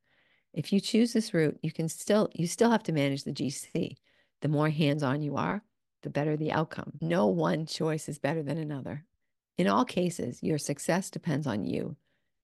If 0.51 0.73
you 0.73 0.79
choose 0.79 1.13
this 1.13 1.31
route, 1.31 1.59
you 1.61 1.71
can 1.71 1.87
still 1.87 2.27
you 2.33 2.47
still 2.47 2.71
have 2.71 2.81
to 2.85 2.91
manage 2.91 3.23
the 3.23 3.33
GC. 3.33 3.97
The 4.41 4.47
more 4.47 4.71
hands-on 4.71 5.21
you 5.21 5.35
are, 5.35 5.61
the 6.01 6.09
better 6.09 6.35
the 6.35 6.51
outcome. 6.51 6.93
No 7.01 7.27
one 7.27 7.67
choice 7.67 8.09
is 8.09 8.17
better 8.17 8.41
than 8.41 8.57
another. 8.57 9.05
In 9.59 9.67
all 9.67 9.85
cases, 9.85 10.41
your 10.41 10.57
success 10.57 11.11
depends 11.11 11.45
on 11.45 11.65
you. 11.65 11.97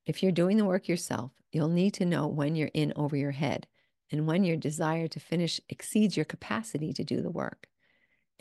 If 0.05 0.21
you're 0.21 0.31
doing 0.31 0.57
the 0.57 0.65
work 0.65 0.87
yourself, 0.87 1.31
you'll 1.51 1.67
need 1.67 1.95
to 1.95 2.05
know 2.05 2.27
when 2.27 2.55
you're 2.55 2.69
in 2.75 2.93
over 2.95 3.17
your 3.17 3.31
head 3.31 3.65
and 4.11 4.27
when 4.27 4.43
your 4.43 4.55
desire 4.55 5.07
to 5.07 5.19
finish 5.19 5.59
exceeds 5.67 6.15
your 6.15 6.25
capacity 6.25 6.93
to 6.93 7.03
do 7.03 7.23
the 7.23 7.31
work. 7.31 7.69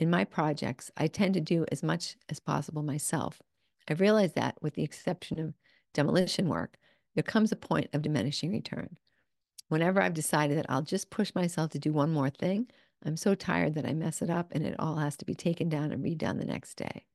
In 0.02 0.10
my 0.10 0.24
projects, 0.24 0.90
I 0.96 1.06
tend 1.06 1.34
to 1.34 1.40
do 1.40 1.64
as 1.70 1.80
much 1.80 2.16
as 2.28 2.40
possible 2.40 2.82
myself. 2.82 3.40
I've 3.88 4.00
realized 4.00 4.34
that, 4.34 4.60
with 4.60 4.74
the 4.74 4.82
exception 4.82 5.38
of 5.38 5.54
demolition 5.94 6.48
work, 6.48 6.76
there 7.14 7.22
comes 7.22 7.52
a 7.52 7.56
point 7.56 7.88
of 7.92 8.02
diminishing 8.02 8.50
return. 8.50 8.98
Whenever 9.68 10.02
I've 10.02 10.12
decided 10.12 10.58
that 10.58 10.66
I'll 10.68 10.82
just 10.82 11.10
push 11.10 11.32
myself 11.36 11.70
to 11.70 11.78
do 11.78 11.92
one 11.92 12.12
more 12.12 12.30
thing, 12.30 12.68
I'm 13.06 13.16
so 13.16 13.36
tired 13.36 13.76
that 13.76 13.86
I 13.86 13.92
mess 13.92 14.20
it 14.20 14.28
up 14.28 14.50
and 14.50 14.66
it 14.66 14.74
all 14.76 14.96
has 14.96 15.16
to 15.18 15.24
be 15.24 15.36
taken 15.36 15.68
down 15.68 15.92
and 15.92 16.04
redone 16.04 16.40
the 16.40 16.46
next 16.46 16.74
day. 16.74 17.06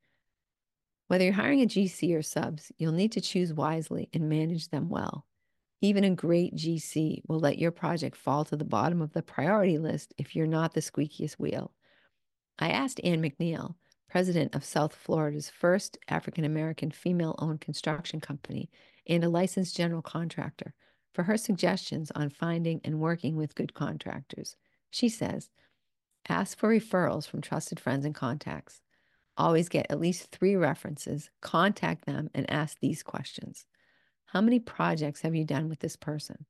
Whether 1.10 1.25
you're 1.25 1.34
hiring 1.34 1.62
a 1.62 1.65
GC 1.65 2.15
or 2.17 2.22
subs, 2.22 2.72
you'll 2.77 2.94
need 2.94 3.12
to 3.12 3.20
choose 3.20 3.53
wisely 3.53 4.08
and 4.13 4.29
manage 4.29 4.70
them 4.70 4.88
well. 4.88 5.25
Even 5.82 6.06
a 6.06 6.12
great 6.12 6.56
GC 6.56 7.24
will 7.27 7.39
let 7.39 7.60
your 7.60 7.72
project 7.72 8.15
fall 8.15 8.46
to 8.46 8.56
the 8.56 8.63
bottom 8.63 9.01
of 9.01 9.12
the 9.12 9.22
priority 9.22 9.77
list 9.77 10.13
if 10.17 10.38
you're 10.38 10.48
not 10.48 10.74
the 10.74 10.79
squeakiest 10.79 11.34
wheel. 11.34 11.74
I 12.59 12.69
asked 12.69 12.99
Ann 13.03 13.21
McNeil, 13.21 13.75
president 14.09 14.55
of 14.55 14.63
South 14.63 14.95
Florida's 14.95 15.49
first 15.49 15.97
African 16.07 16.43
American 16.43 16.89
female 16.91 17.35
owned 17.37 17.61
construction 17.61 18.19
company 18.19 18.69
and 19.07 19.23
a 19.23 19.29
licensed 19.29 19.75
general 19.75 20.01
contractor, 20.01 20.73
for 21.13 21.23
her 21.23 21.37
suggestions 21.37 22.11
on 22.11 22.29
finding 22.29 22.79
and 22.83 22.99
working 22.99 23.35
with 23.35 23.55
good 23.55 23.73
contractors. 23.73 24.55
She 24.91 25.09
says, 25.09 25.49
ask 26.29 26.57
for 26.57 26.69
referrals 26.69 27.27
from 27.27 27.41
trusted 27.41 27.79
friends 27.79 28.05
and 28.05 28.13
contacts. 28.13 28.81
Always 29.35 29.69
get 29.69 29.87
at 29.89 29.99
least 29.99 30.31
three 30.31 30.55
references, 30.55 31.29
contact 31.41 32.05
them, 32.05 32.29
and 32.33 32.49
ask 32.49 32.79
these 32.79 33.03
questions 33.03 33.65
How 34.25 34.41
many 34.41 34.59
projects 34.59 35.21
have 35.21 35.35
you 35.35 35.45
done 35.45 35.69
with 35.69 35.79
this 35.79 35.95
person? 35.95 36.45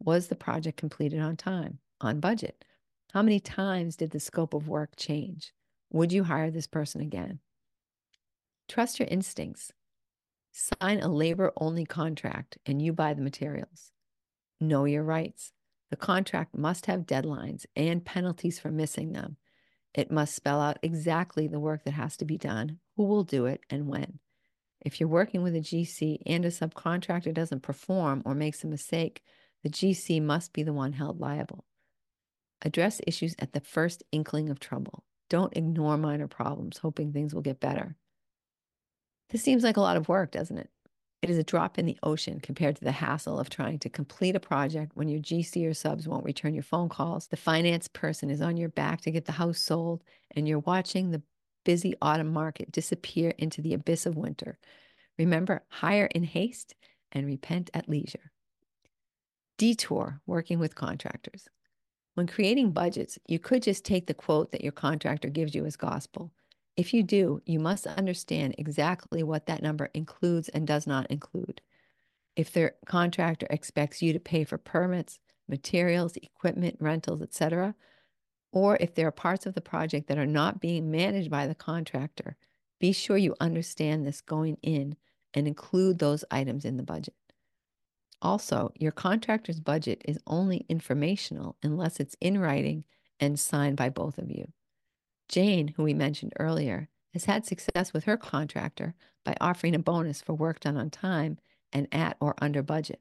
Was 0.00 0.26
the 0.28 0.36
project 0.36 0.76
completed 0.76 1.20
on 1.20 1.36
time, 1.36 1.78
on 2.00 2.20
budget? 2.20 2.64
How 3.16 3.22
many 3.22 3.40
times 3.40 3.96
did 3.96 4.10
the 4.10 4.20
scope 4.20 4.52
of 4.52 4.68
work 4.68 4.90
change? 4.94 5.54
Would 5.90 6.12
you 6.12 6.24
hire 6.24 6.50
this 6.50 6.66
person 6.66 7.00
again? 7.00 7.38
Trust 8.68 8.98
your 8.98 9.08
instincts. 9.08 9.72
Sign 10.52 11.00
a 11.00 11.08
labor 11.08 11.50
only 11.56 11.86
contract 11.86 12.58
and 12.66 12.82
you 12.82 12.92
buy 12.92 13.14
the 13.14 13.22
materials. 13.22 13.90
Know 14.60 14.84
your 14.84 15.02
rights. 15.02 15.52
The 15.88 15.96
contract 15.96 16.54
must 16.54 16.84
have 16.84 17.06
deadlines 17.06 17.64
and 17.74 18.04
penalties 18.04 18.58
for 18.58 18.70
missing 18.70 19.14
them. 19.14 19.38
It 19.94 20.10
must 20.10 20.34
spell 20.34 20.60
out 20.60 20.78
exactly 20.82 21.48
the 21.48 21.58
work 21.58 21.84
that 21.84 21.92
has 21.92 22.18
to 22.18 22.26
be 22.26 22.36
done, 22.36 22.80
who 22.98 23.04
will 23.04 23.24
do 23.24 23.46
it, 23.46 23.62
and 23.70 23.88
when. 23.88 24.18
If 24.82 25.00
you're 25.00 25.08
working 25.08 25.42
with 25.42 25.56
a 25.56 25.60
GC 25.60 26.18
and 26.26 26.44
a 26.44 26.48
subcontractor 26.48 27.32
doesn't 27.32 27.62
perform 27.62 28.20
or 28.26 28.34
makes 28.34 28.62
a 28.62 28.66
mistake, 28.66 29.22
the 29.62 29.70
GC 29.70 30.20
must 30.20 30.52
be 30.52 30.62
the 30.62 30.74
one 30.74 30.92
held 30.92 31.18
liable. 31.18 31.65
Address 32.62 33.00
issues 33.06 33.34
at 33.38 33.52
the 33.52 33.60
first 33.60 34.02
inkling 34.12 34.48
of 34.48 34.60
trouble. 34.60 35.04
Don't 35.28 35.56
ignore 35.56 35.96
minor 35.96 36.28
problems, 36.28 36.78
hoping 36.78 37.12
things 37.12 37.34
will 37.34 37.42
get 37.42 37.60
better. 37.60 37.96
This 39.30 39.42
seems 39.42 39.64
like 39.64 39.76
a 39.76 39.80
lot 39.80 39.96
of 39.96 40.08
work, 40.08 40.30
doesn't 40.30 40.58
it? 40.58 40.70
It 41.22 41.30
is 41.30 41.38
a 41.38 41.44
drop 41.44 41.78
in 41.78 41.86
the 41.86 41.98
ocean 42.02 42.40
compared 42.40 42.76
to 42.76 42.84
the 42.84 42.92
hassle 42.92 43.38
of 43.38 43.50
trying 43.50 43.78
to 43.80 43.88
complete 43.88 44.36
a 44.36 44.40
project 44.40 44.92
when 44.94 45.08
your 45.08 45.20
GC 45.20 45.68
or 45.68 45.74
subs 45.74 46.06
won't 46.06 46.24
return 46.24 46.54
your 46.54 46.62
phone 46.62 46.88
calls. 46.88 47.26
The 47.26 47.36
finance 47.36 47.88
person 47.88 48.30
is 48.30 48.40
on 48.40 48.56
your 48.56 48.68
back 48.68 49.00
to 49.02 49.10
get 49.10 49.24
the 49.24 49.32
house 49.32 49.58
sold, 49.58 50.04
and 50.30 50.46
you're 50.46 50.60
watching 50.60 51.10
the 51.10 51.22
busy 51.64 51.94
autumn 52.00 52.32
market 52.32 52.70
disappear 52.70 53.32
into 53.38 53.60
the 53.60 53.74
abyss 53.74 54.06
of 54.06 54.16
winter. 54.16 54.58
Remember, 55.18 55.64
hire 55.68 56.08
in 56.14 56.22
haste 56.22 56.74
and 57.10 57.26
repent 57.26 57.70
at 57.74 57.88
leisure. 57.88 58.30
Detour 59.58 60.20
working 60.26 60.58
with 60.58 60.74
contractors. 60.74 61.48
When 62.16 62.26
creating 62.26 62.70
budgets, 62.70 63.18
you 63.26 63.38
could 63.38 63.62
just 63.62 63.84
take 63.84 64.06
the 64.06 64.14
quote 64.14 64.50
that 64.52 64.62
your 64.62 64.72
contractor 64.72 65.28
gives 65.28 65.54
you 65.54 65.66
as 65.66 65.76
gospel. 65.76 66.32
If 66.74 66.94
you 66.94 67.02
do, 67.02 67.42
you 67.44 67.60
must 67.60 67.86
understand 67.86 68.54
exactly 68.56 69.22
what 69.22 69.44
that 69.44 69.62
number 69.62 69.90
includes 69.92 70.48
and 70.48 70.66
does 70.66 70.86
not 70.86 71.10
include. 71.10 71.60
If 72.34 72.50
the 72.50 72.72
contractor 72.86 73.46
expects 73.50 74.00
you 74.00 74.14
to 74.14 74.18
pay 74.18 74.44
for 74.44 74.56
permits, 74.56 75.18
materials, 75.46 76.16
equipment, 76.16 76.78
rentals, 76.80 77.20
etc., 77.20 77.74
or 78.50 78.78
if 78.80 78.94
there 78.94 79.08
are 79.08 79.12
parts 79.12 79.44
of 79.44 79.52
the 79.52 79.60
project 79.60 80.08
that 80.08 80.16
are 80.16 80.24
not 80.24 80.58
being 80.58 80.90
managed 80.90 81.30
by 81.30 81.46
the 81.46 81.54
contractor, 81.54 82.38
be 82.80 82.92
sure 82.92 83.18
you 83.18 83.34
understand 83.40 84.06
this 84.06 84.22
going 84.22 84.56
in 84.62 84.96
and 85.34 85.46
include 85.46 85.98
those 85.98 86.24
items 86.30 86.64
in 86.64 86.78
the 86.78 86.82
budget. 86.82 87.12
Also, 88.22 88.72
your 88.76 88.92
contractor's 88.92 89.60
budget 89.60 90.02
is 90.04 90.18
only 90.26 90.64
informational 90.68 91.56
unless 91.62 92.00
it's 92.00 92.16
in 92.20 92.38
writing 92.38 92.84
and 93.20 93.38
signed 93.38 93.76
by 93.76 93.88
both 93.88 94.18
of 94.18 94.30
you. 94.30 94.52
Jane, 95.28 95.68
who 95.68 95.82
we 95.82 95.94
mentioned 95.94 96.32
earlier, 96.38 96.88
has 97.12 97.24
had 97.24 97.46
success 97.46 97.92
with 97.92 98.04
her 98.04 98.16
contractor 98.16 98.94
by 99.24 99.34
offering 99.40 99.74
a 99.74 99.78
bonus 99.78 100.20
for 100.20 100.34
work 100.34 100.60
done 100.60 100.76
on 100.76 100.90
time 100.90 101.38
and 101.72 101.88
at 101.92 102.16
or 102.20 102.34
under 102.40 102.62
budget. 102.62 103.00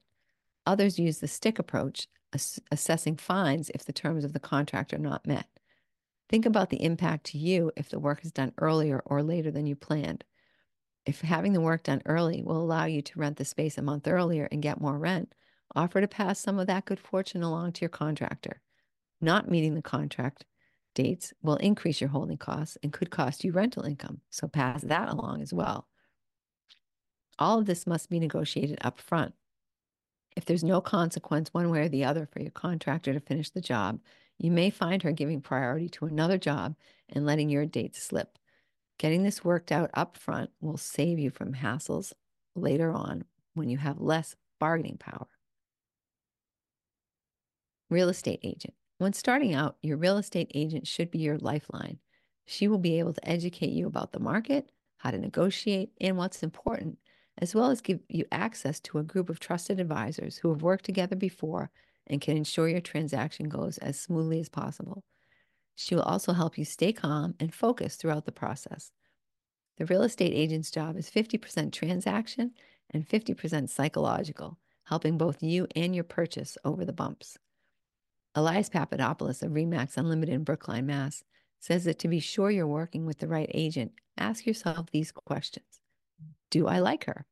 Others 0.66 1.00
use 1.00 1.20
the 1.20 1.28
stick 1.28 1.60
approach, 1.60 2.08
ass- 2.34 2.60
assessing 2.72 3.18
fines 3.18 3.70
if 3.74 3.86
the 3.86 3.94
terms 3.94 4.24
of 4.24 4.34
the 4.34 4.40
contract 4.40 4.94
are 4.94 5.00
not 5.00 5.28
met. 5.28 5.48
Think 6.28 6.46
about 6.46 6.70
the 6.70 6.84
impact 6.84 7.28
to 7.28 7.38
you 7.38 7.72
if 7.76 7.90
the 7.90 8.00
work 8.00 8.26
is 8.26 8.32
done 8.32 8.54
earlier 8.58 9.02
or 9.06 9.22
later 9.22 9.52
than 9.52 9.68
you 9.68 9.76
planned. 9.76 10.24
If 11.06 11.22
having 11.22 11.54
the 11.54 11.62
work 11.62 11.84
done 11.84 12.02
early 12.06 12.42
will 12.42 12.62
allow 12.62 12.86
you 12.86 13.02
to 13.04 13.20
rent 13.20 13.38
the 13.38 13.46
space 13.46 13.78
a 13.78 13.82
month 13.82 14.08
earlier 14.08 14.48
and 14.52 14.62
get 14.62 14.82
more 14.82 14.98
rent, 14.98 15.34
offer 15.76 16.02
to 16.02 16.08
pass 16.08 16.40
some 16.40 16.58
of 16.58 16.68
that 16.68 16.86
good 16.86 17.00
fortune 17.00 17.44
along 17.44 17.74
to 17.74 17.82
your 17.82 17.90
contractor. 17.90 18.62
Not 19.22 19.50
meeting 19.50 19.76
the 19.76 19.82
contract 19.82 20.46
dates 20.96 21.34
will 21.42 21.58
increase 21.58 22.02
your 22.02 22.10
holding 22.10 22.38
costs 22.38 22.78
and 22.82 22.92
could 22.92 23.12
cost 23.12 23.44
you 23.44 23.52
rental 23.52 23.84
income. 23.84 24.22
So 24.30 24.48
pass 24.48 24.82
that 24.84 25.10
along 25.10 25.42
as 25.42 25.54
well. 25.54 25.88
All 27.38 27.60
of 27.60 27.66
this 27.66 27.86
must 27.86 28.10
be 28.10 28.20
negotiated 28.20 28.80
up 28.82 29.00
front. 29.00 29.34
If 30.36 30.46
there's 30.46 30.64
no 30.64 30.82
consequence 30.82 31.54
one 31.54 31.70
way 31.70 31.82
or 31.82 31.90
the 31.90 32.06
other 32.06 32.26
for 32.26 32.42
your 32.42 32.52
contractor 32.52 33.14
to 33.14 33.20
finish 33.20 33.50
the 33.50 33.62
job, 33.62 34.00
you 34.38 34.52
may 34.52 34.70
find 34.70 35.04
her 35.04 35.12
giving 35.12 35.42
priority 35.42 35.90
to 35.90 36.06
another 36.06 36.38
job 36.38 36.76
and 37.10 37.26
letting 37.26 37.50
your 37.50 37.66
dates 37.66 38.02
slip. 38.02 38.38
Getting 38.98 39.24
this 39.24 39.44
worked 39.44 39.72
out 39.72 39.90
up 39.94 40.18
front 40.18 40.52
will 40.62 40.78
save 40.78 41.20
you 41.20 41.30
from 41.30 41.54
hassles 41.54 42.14
later 42.56 42.92
on 42.92 43.26
when 43.54 43.70
you 43.70 43.78
have 43.78 44.00
less 44.00 44.36
bargaining 44.60 44.98
power. 44.98 45.28
Real 47.90 48.10
estate 48.10 48.40
agent. 48.44 48.74
When 48.98 49.14
starting 49.14 49.54
out, 49.54 49.76
your 49.82 49.98
real 49.98 50.18
estate 50.18 50.52
agent 50.54 50.88
should 50.88 51.12
be 51.12 51.20
your 51.20 51.38
lifeline. 51.38 52.00
She 52.46 52.68
will 52.68 52.78
be 52.78 53.00
able 53.00 53.14
to 53.14 53.30
educate 53.30 53.72
you 53.72 53.88
about 53.88 54.14
the 54.14 54.20
market, 54.20 54.72
how 54.98 55.12
to 55.12 55.18
negotiate, 55.18 55.92
and 56.00 56.18
what's 56.18 56.42
important, 56.42 56.98
as 57.38 57.54
well 57.54 57.70
as 57.70 57.82
give 57.82 58.00
you 58.08 58.26
access 58.32 58.80
to 58.82 58.98
a 58.98 59.04
group 59.04 59.30
of 59.30 59.40
trusted 59.40 59.80
advisors 59.80 60.38
who 60.38 60.50
have 60.50 60.62
worked 60.62 60.86
together 60.86 61.16
before 61.16 61.70
and 62.08 62.22
can 62.22 62.38
ensure 62.38 62.70
your 62.70 62.82
transaction 62.82 63.50
goes 63.50 63.78
as 63.80 64.00
smoothly 64.00 64.40
as 64.40 64.48
possible. 64.48 65.04
She 65.76 65.94
will 65.94 66.04
also 66.04 66.34
help 66.34 66.58
you 66.58 66.66
stay 66.66 66.94
calm 66.94 67.36
and 67.40 67.54
focused 67.54 68.00
throughout 68.00 68.26
the 68.26 68.32
process. 68.32 68.92
The 69.78 69.86
real 69.86 70.04
estate 70.04 70.34
agent's 70.34 70.72
job 70.72 70.98
is 70.98 71.12
50% 71.12 71.74
transaction 71.74 72.52
and 72.90 73.08
50% 73.08 73.70
psychological, 73.70 74.58
helping 74.86 75.18
both 75.18 75.44
you 75.44 75.68
and 75.76 75.94
your 75.94 76.06
purchase 76.06 76.58
over 76.64 76.86
the 76.86 76.94
bumps. 76.94 77.38
Elias 78.34 78.70
Papadopoulos 78.70 79.44
of 79.44 79.52
Remax 79.52 79.98
Unlimited 79.98 80.34
in 80.34 80.44
Brookline, 80.44 80.86
Mass. 80.86 81.24
says 81.60 81.84
that 81.86 82.00
to 82.00 82.08
be 82.08 82.20
sure 82.20 82.52
you're 82.52 82.68
working 82.68 83.06
with 83.06 83.20
the 83.20 83.28
right 83.28 83.50
agent, 83.54 83.92
ask 84.18 84.46
yourself 84.46 84.92
these 84.92 85.12
questions 85.12 85.82
Do 86.50 86.68
I 86.68 86.80
like 86.80 87.06
her? 87.06 87.26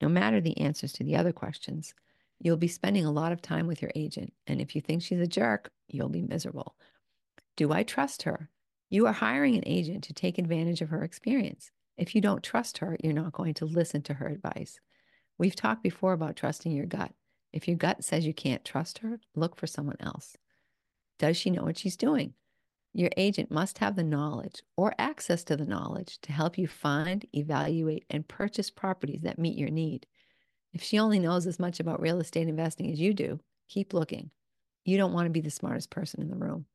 No 0.00 0.08
matter 0.08 0.40
the 0.40 0.58
answers 0.58 0.92
to 0.94 1.04
the 1.04 1.16
other 1.16 1.32
questions, 1.32 1.94
you'll 2.40 2.56
be 2.56 2.68
spending 2.68 3.04
a 3.04 3.12
lot 3.12 3.32
of 3.32 3.42
time 3.42 3.66
with 3.66 3.80
your 3.80 3.92
agent. 3.94 4.32
And 4.46 4.60
if 4.60 4.74
you 4.74 4.80
think 4.80 5.02
she's 5.02 5.20
a 5.20 5.26
jerk, 5.26 5.70
you'll 5.88 6.08
be 6.08 6.22
miserable. 6.22 6.76
Do 7.56 7.72
I 7.72 7.82
trust 7.82 8.24
her? 8.24 8.50
You 8.90 9.06
are 9.06 9.12
hiring 9.12 9.56
an 9.56 9.62
agent 9.66 10.04
to 10.04 10.12
take 10.12 10.38
advantage 10.38 10.80
of 10.80 10.88
her 10.90 11.02
experience. 11.02 11.70
If 11.96 12.14
you 12.14 12.20
don't 12.20 12.42
trust 12.42 12.78
her, 12.78 12.96
you're 13.02 13.12
not 13.12 13.32
going 13.32 13.54
to 13.54 13.64
listen 13.64 14.02
to 14.02 14.14
her 14.14 14.26
advice. 14.26 14.80
We've 15.38 15.56
talked 15.56 15.82
before 15.82 16.12
about 16.12 16.36
trusting 16.36 16.72
your 16.72 16.86
gut. 16.86 17.12
If 17.52 17.68
your 17.68 17.76
gut 17.76 18.02
says 18.02 18.26
you 18.26 18.34
can't 18.34 18.64
trust 18.64 18.98
her, 18.98 19.20
look 19.36 19.56
for 19.56 19.66
someone 19.66 19.96
else. 20.00 20.36
Does 21.18 21.36
she 21.36 21.50
know 21.50 21.62
what 21.62 21.78
she's 21.78 21.96
doing? 21.96 22.34
Your 22.92 23.10
agent 23.16 23.50
must 23.50 23.78
have 23.78 23.96
the 23.96 24.04
knowledge 24.04 24.62
or 24.76 24.94
access 24.98 25.42
to 25.44 25.56
the 25.56 25.64
knowledge 25.64 26.20
to 26.22 26.32
help 26.32 26.58
you 26.58 26.66
find, 26.68 27.26
evaluate, 27.32 28.04
and 28.10 28.26
purchase 28.26 28.70
properties 28.70 29.22
that 29.22 29.38
meet 29.38 29.58
your 29.58 29.70
need. 29.70 30.06
If 30.72 30.82
she 30.82 30.98
only 30.98 31.18
knows 31.20 31.46
as 31.46 31.60
much 31.60 31.80
about 31.80 32.00
real 32.00 32.20
estate 32.20 32.48
investing 32.48 32.90
as 32.90 33.00
you 33.00 33.14
do, 33.14 33.40
keep 33.68 33.94
looking. 33.94 34.30
You 34.84 34.96
don't 34.96 35.12
want 35.12 35.26
to 35.26 35.30
be 35.30 35.40
the 35.40 35.50
smartest 35.50 35.90
person 35.90 36.20
in 36.20 36.28
the 36.28 36.36
room. 36.36 36.66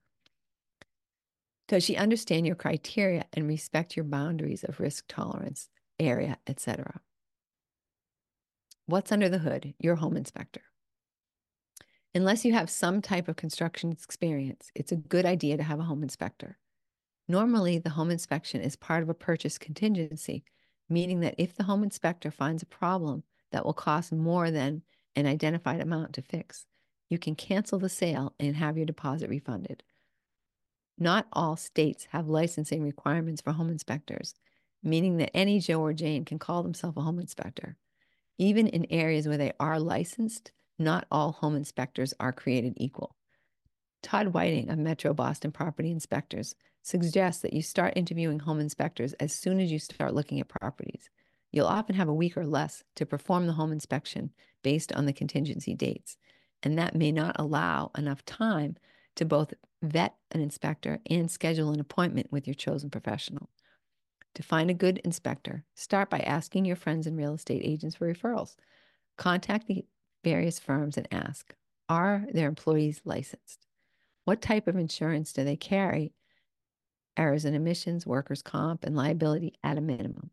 Does 1.69 1.83
she 1.83 1.95
understand 1.95 2.47
your 2.47 2.55
criteria 2.55 3.25
and 3.31 3.47
respect 3.47 3.95
your 3.95 4.03
boundaries 4.03 4.63
of 4.63 4.79
risk 4.79 5.05
tolerance, 5.07 5.69
area, 5.99 6.39
etc.? 6.47 6.99
What's 8.87 9.11
under 9.11 9.29
the 9.29 9.37
hood? 9.37 9.75
Your 9.77 9.97
home 9.97 10.17
inspector. 10.17 10.63
Unless 12.15 12.43
you 12.43 12.53
have 12.53 12.71
some 12.71 13.03
type 13.03 13.27
of 13.27 13.35
construction 13.35 13.91
experience, 13.91 14.71
it's 14.73 14.91
a 14.91 14.95
good 14.95 15.27
idea 15.27 15.57
to 15.57 15.63
have 15.63 15.79
a 15.79 15.83
home 15.83 16.01
inspector. 16.01 16.57
Normally, 17.27 17.77
the 17.77 17.91
home 17.91 18.09
inspection 18.09 18.61
is 18.61 18.75
part 18.75 19.03
of 19.03 19.09
a 19.09 19.13
purchase 19.13 19.59
contingency, 19.59 20.43
meaning 20.89 21.19
that 21.19 21.35
if 21.37 21.55
the 21.55 21.65
home 21.65 21.83
inspector 21.83 22.31
finds 22.31 22.63
a 22.63 22.65
problem 22.65 23.21
that 23.51 23.63
will 23.63 23.73
cost 23.73 24.11
more 24.11 24.49
than 24.49 24.81
an 25.15 25.27
identified 25.27 25.81
amount 25.81 26.13
to 26.13 26.23
fix, 26.23 26.65
you 27.09 27.19
can 27.19 27.35
cancel 27.35 27.77
the 27.77 27.89
sale 27.89 28.33
and 28.39 28.55
have 28.55 28.75
your 28.75 28.87
deposit 28.87 29.29
refunded. 29.29 29.83
Not 31.01 31.27
all 31.31 31.55
states 31.55 32.07
have 32.11 32.27
licensing 32.27 32.83
requirements 32.83 33.41
for 33.41 33.53
home 33.53 33.69
inspectors, 33.69 34.35
meaning 34.83 35.15
that 35.17 35.35
any 35.35 35.59
Joe 35.61 35.81
or 35.81 35.93
Jane 35.93 36.25
can 36.25 36.39
call 36.39 36.61
themselves 36.61 36.97
a 36.97 37.01
home 37.01 37.19
inspector. 37.19 37.77
Even 38.37 38.67
in 38.67 38.85
areas 38.89 39.25
where 39.25 39.37
they 39.37 39.53
are 39.61 39.79
licensed, 39.79 40.51
not 40.77 41.07
all 41.09 41.31
home 41.31 41.55
inspectors 41.55 42.13
are 42.19 42.33
created 42.33 42.73
equal. 42.75 43.15
Todd 44.03 44.29
Whiting 44.29 44.69
of 44.69 44.77
Metro 44.77 45.13
Boston 45.13 45.51
Property 45.51 45.89
Inspectors 45.89 46.55
suggests 46.81 47.41
that 47.41 47.53
you 47.53 47.61
start 47.61 47.93
interviewing 47.95 48.39
home 48.39 48.59
inspectors 48.59 49.13
as 49.13 49.33
soon 49.33 49.59
as 49.59 49.71
you 49.71 49.79
start 49.79 50.13
looking 50.13 50.39
at 50.39 50.47
properties. 50.47 51.09
You'll 51.51 51.67
often 51.67 51.95
have 51.95 52.07
a 52.09 52.13
week 52.13 52.37
or 52.37 52.45
less 52.45 52.83
to 52.95 53.05
perform 53.05 53.47
the 53.47 53.53
home 53.53 53.71
inspection 53.71 54.31
based 54.63 54.91
on 54.93 55.05
the 55.05 55.13
contingency 55.13 55.73
dates, 55.73 56.17
and 56.61 56.77
that 56.77 56.95
may 56.95 57.11
not 57.11 57.35
allow 57.39 57.91
enough 57.97 58.23
time 58.25 58.75
to 59.15 59.25
both 59.25 59.53
vet 59.81 60.15
an 60.31 60.41
inspector 60.41 60.99
and 61.09 61.29
schedule 61.29 61.71
an 61.71 61.79
appointment 61.79 62.31
with 62.31 62.47
your 62.47 62.53
chosen 62.53 62.89
professional. 62.89 63.49
To 64.35 64.43
find 64.43 64.69
a 64.69 64.75
good 64.75 64.99
inspector, 64.99 65.65
start 65.75 66.09
by 66.09 66.19
asking 66.19 66.65
your 66.65 66.75
friends 66.75 67.07
and 67.07 67.17
real 67.17 67.33
estate 67.33 67.61
agents 67.63 67.95
for 67.95 68.11
referrals. 68.13 68.55
Contact 69.17 69.67
the 69.67 69.85
various 70.23 70.59
firms 70.59 70.97
and 70.97 71.07
ask 71.11 71.53
Are 71.87 72.25
their 72.31 72.47
employees 72.47 73.01
licensed? 73.03 73.65
What 74.25 74.41
type 74.41 74.67
of 74.67 74.75
insurance 74.75 75.33
do 75.33 75.43
they 75.43 75.55
carry? 75.55 76.13
Errors 77.17 77.45
and 77.45 77.55
omissions, 77.55 78.05
workers' 78.05 78.41
comp, 78.41 78.85
and 78.85 78.95
liability 78.95 79.55
at 79.63 79.77
a 79.77 79.81
minimum. 79.81 80.29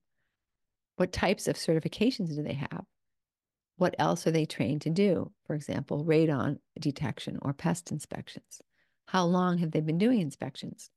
What 0.97 1.13
types 1.13 1.49
of 1.49 1.57
certifications 1.57 2.35
do 2.35 2.43
they 2.43 2.55
have? 2.55 2.85
What 3.77 3.95
else 3.99 4.27
are 4.27 4.31
they 4.31 4.47
trained 4.47 4.81
to 4.83 4.91
do? 4.91 5.33
For 5.45 5.55
example, 5.55 6.05
radon 6.05 6.59
detection 6.79 7.39
or 7.43 7.53
pest 7.53 7.93
inspections. 7.93 8.63
How 9.07 9.25
long 9.25 9.59
have 9.59 9.73
they 9.73 9.81
been 9.81 9.99
doing 9.99 10.21
inspections? 10.21 10.91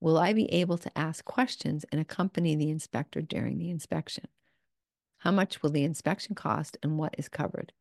Will 0.00 0.18
I 0.18 0.32
be 0.32 0.52
able 0.52 0.78
to 0.78 0.98
ask 0.98 1.24
questions 1.24 1.84
and 1.92 2.00
accompany 2.00 2.56
the 2.56 2.70
inspector 2.70 3.20
during 3.20 3.58
the 3.58 3.70
inspection? 3.70 4.26
How 5.18 5.30
much 5.30 5.62
will 5.62 5.70
the 5.70 5.84
inspection 5.84 6.34
cost 6.34 6.76
and 6.82 6.98
what 6.98 7.14
is 7.18 7.28
covered? 7.28 7.72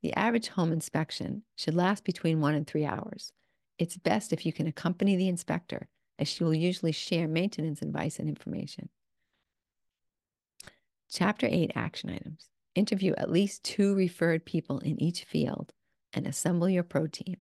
The 0.00 0.14
average 0.14 0.48
home 0.48 0.72
inspection 0.72 1.42
should 1.56 1.74
last 1.74 2.04
between 2.04 2.40
one 2.40 2.54
and 2.54 2.66
three 2.66 2.86
hours. 2.86 3.32
It's 3.78 3.96
best 3.96 4.32
if 4.32 4.46
you 4.46 4.52
can 4.52 4.66
accompany 4.66 5.16
the 5.16 5.28
inspector, 5.28 5.88
as 6.18 6.28
she 6.28 6.44
will 6.44 6.54
usually 6.54 6.92
share 6.92 7.28
maintenance 7.28 7.82
advice 7.82 8.18
and 8.18 8.28
information. 8.28 8.88
Chapter 11.10 11.48
8 11.50 11.72
Action 11.74 12.10
Items 12.10 12.48
Interview 12.78 13.12
at 13.18 13.28
least 13.28 13.64
two 13.64 13.92
referred 13.96 14.44
people 14.44 14.78
in 14.78 15.02
each 15.02 15.24
field 15.24 15.72
and 16.12 16.28
assemble 16.28 16.68
your 16.68 16.84
pro 16.84 17.08
team. 17.08 17.34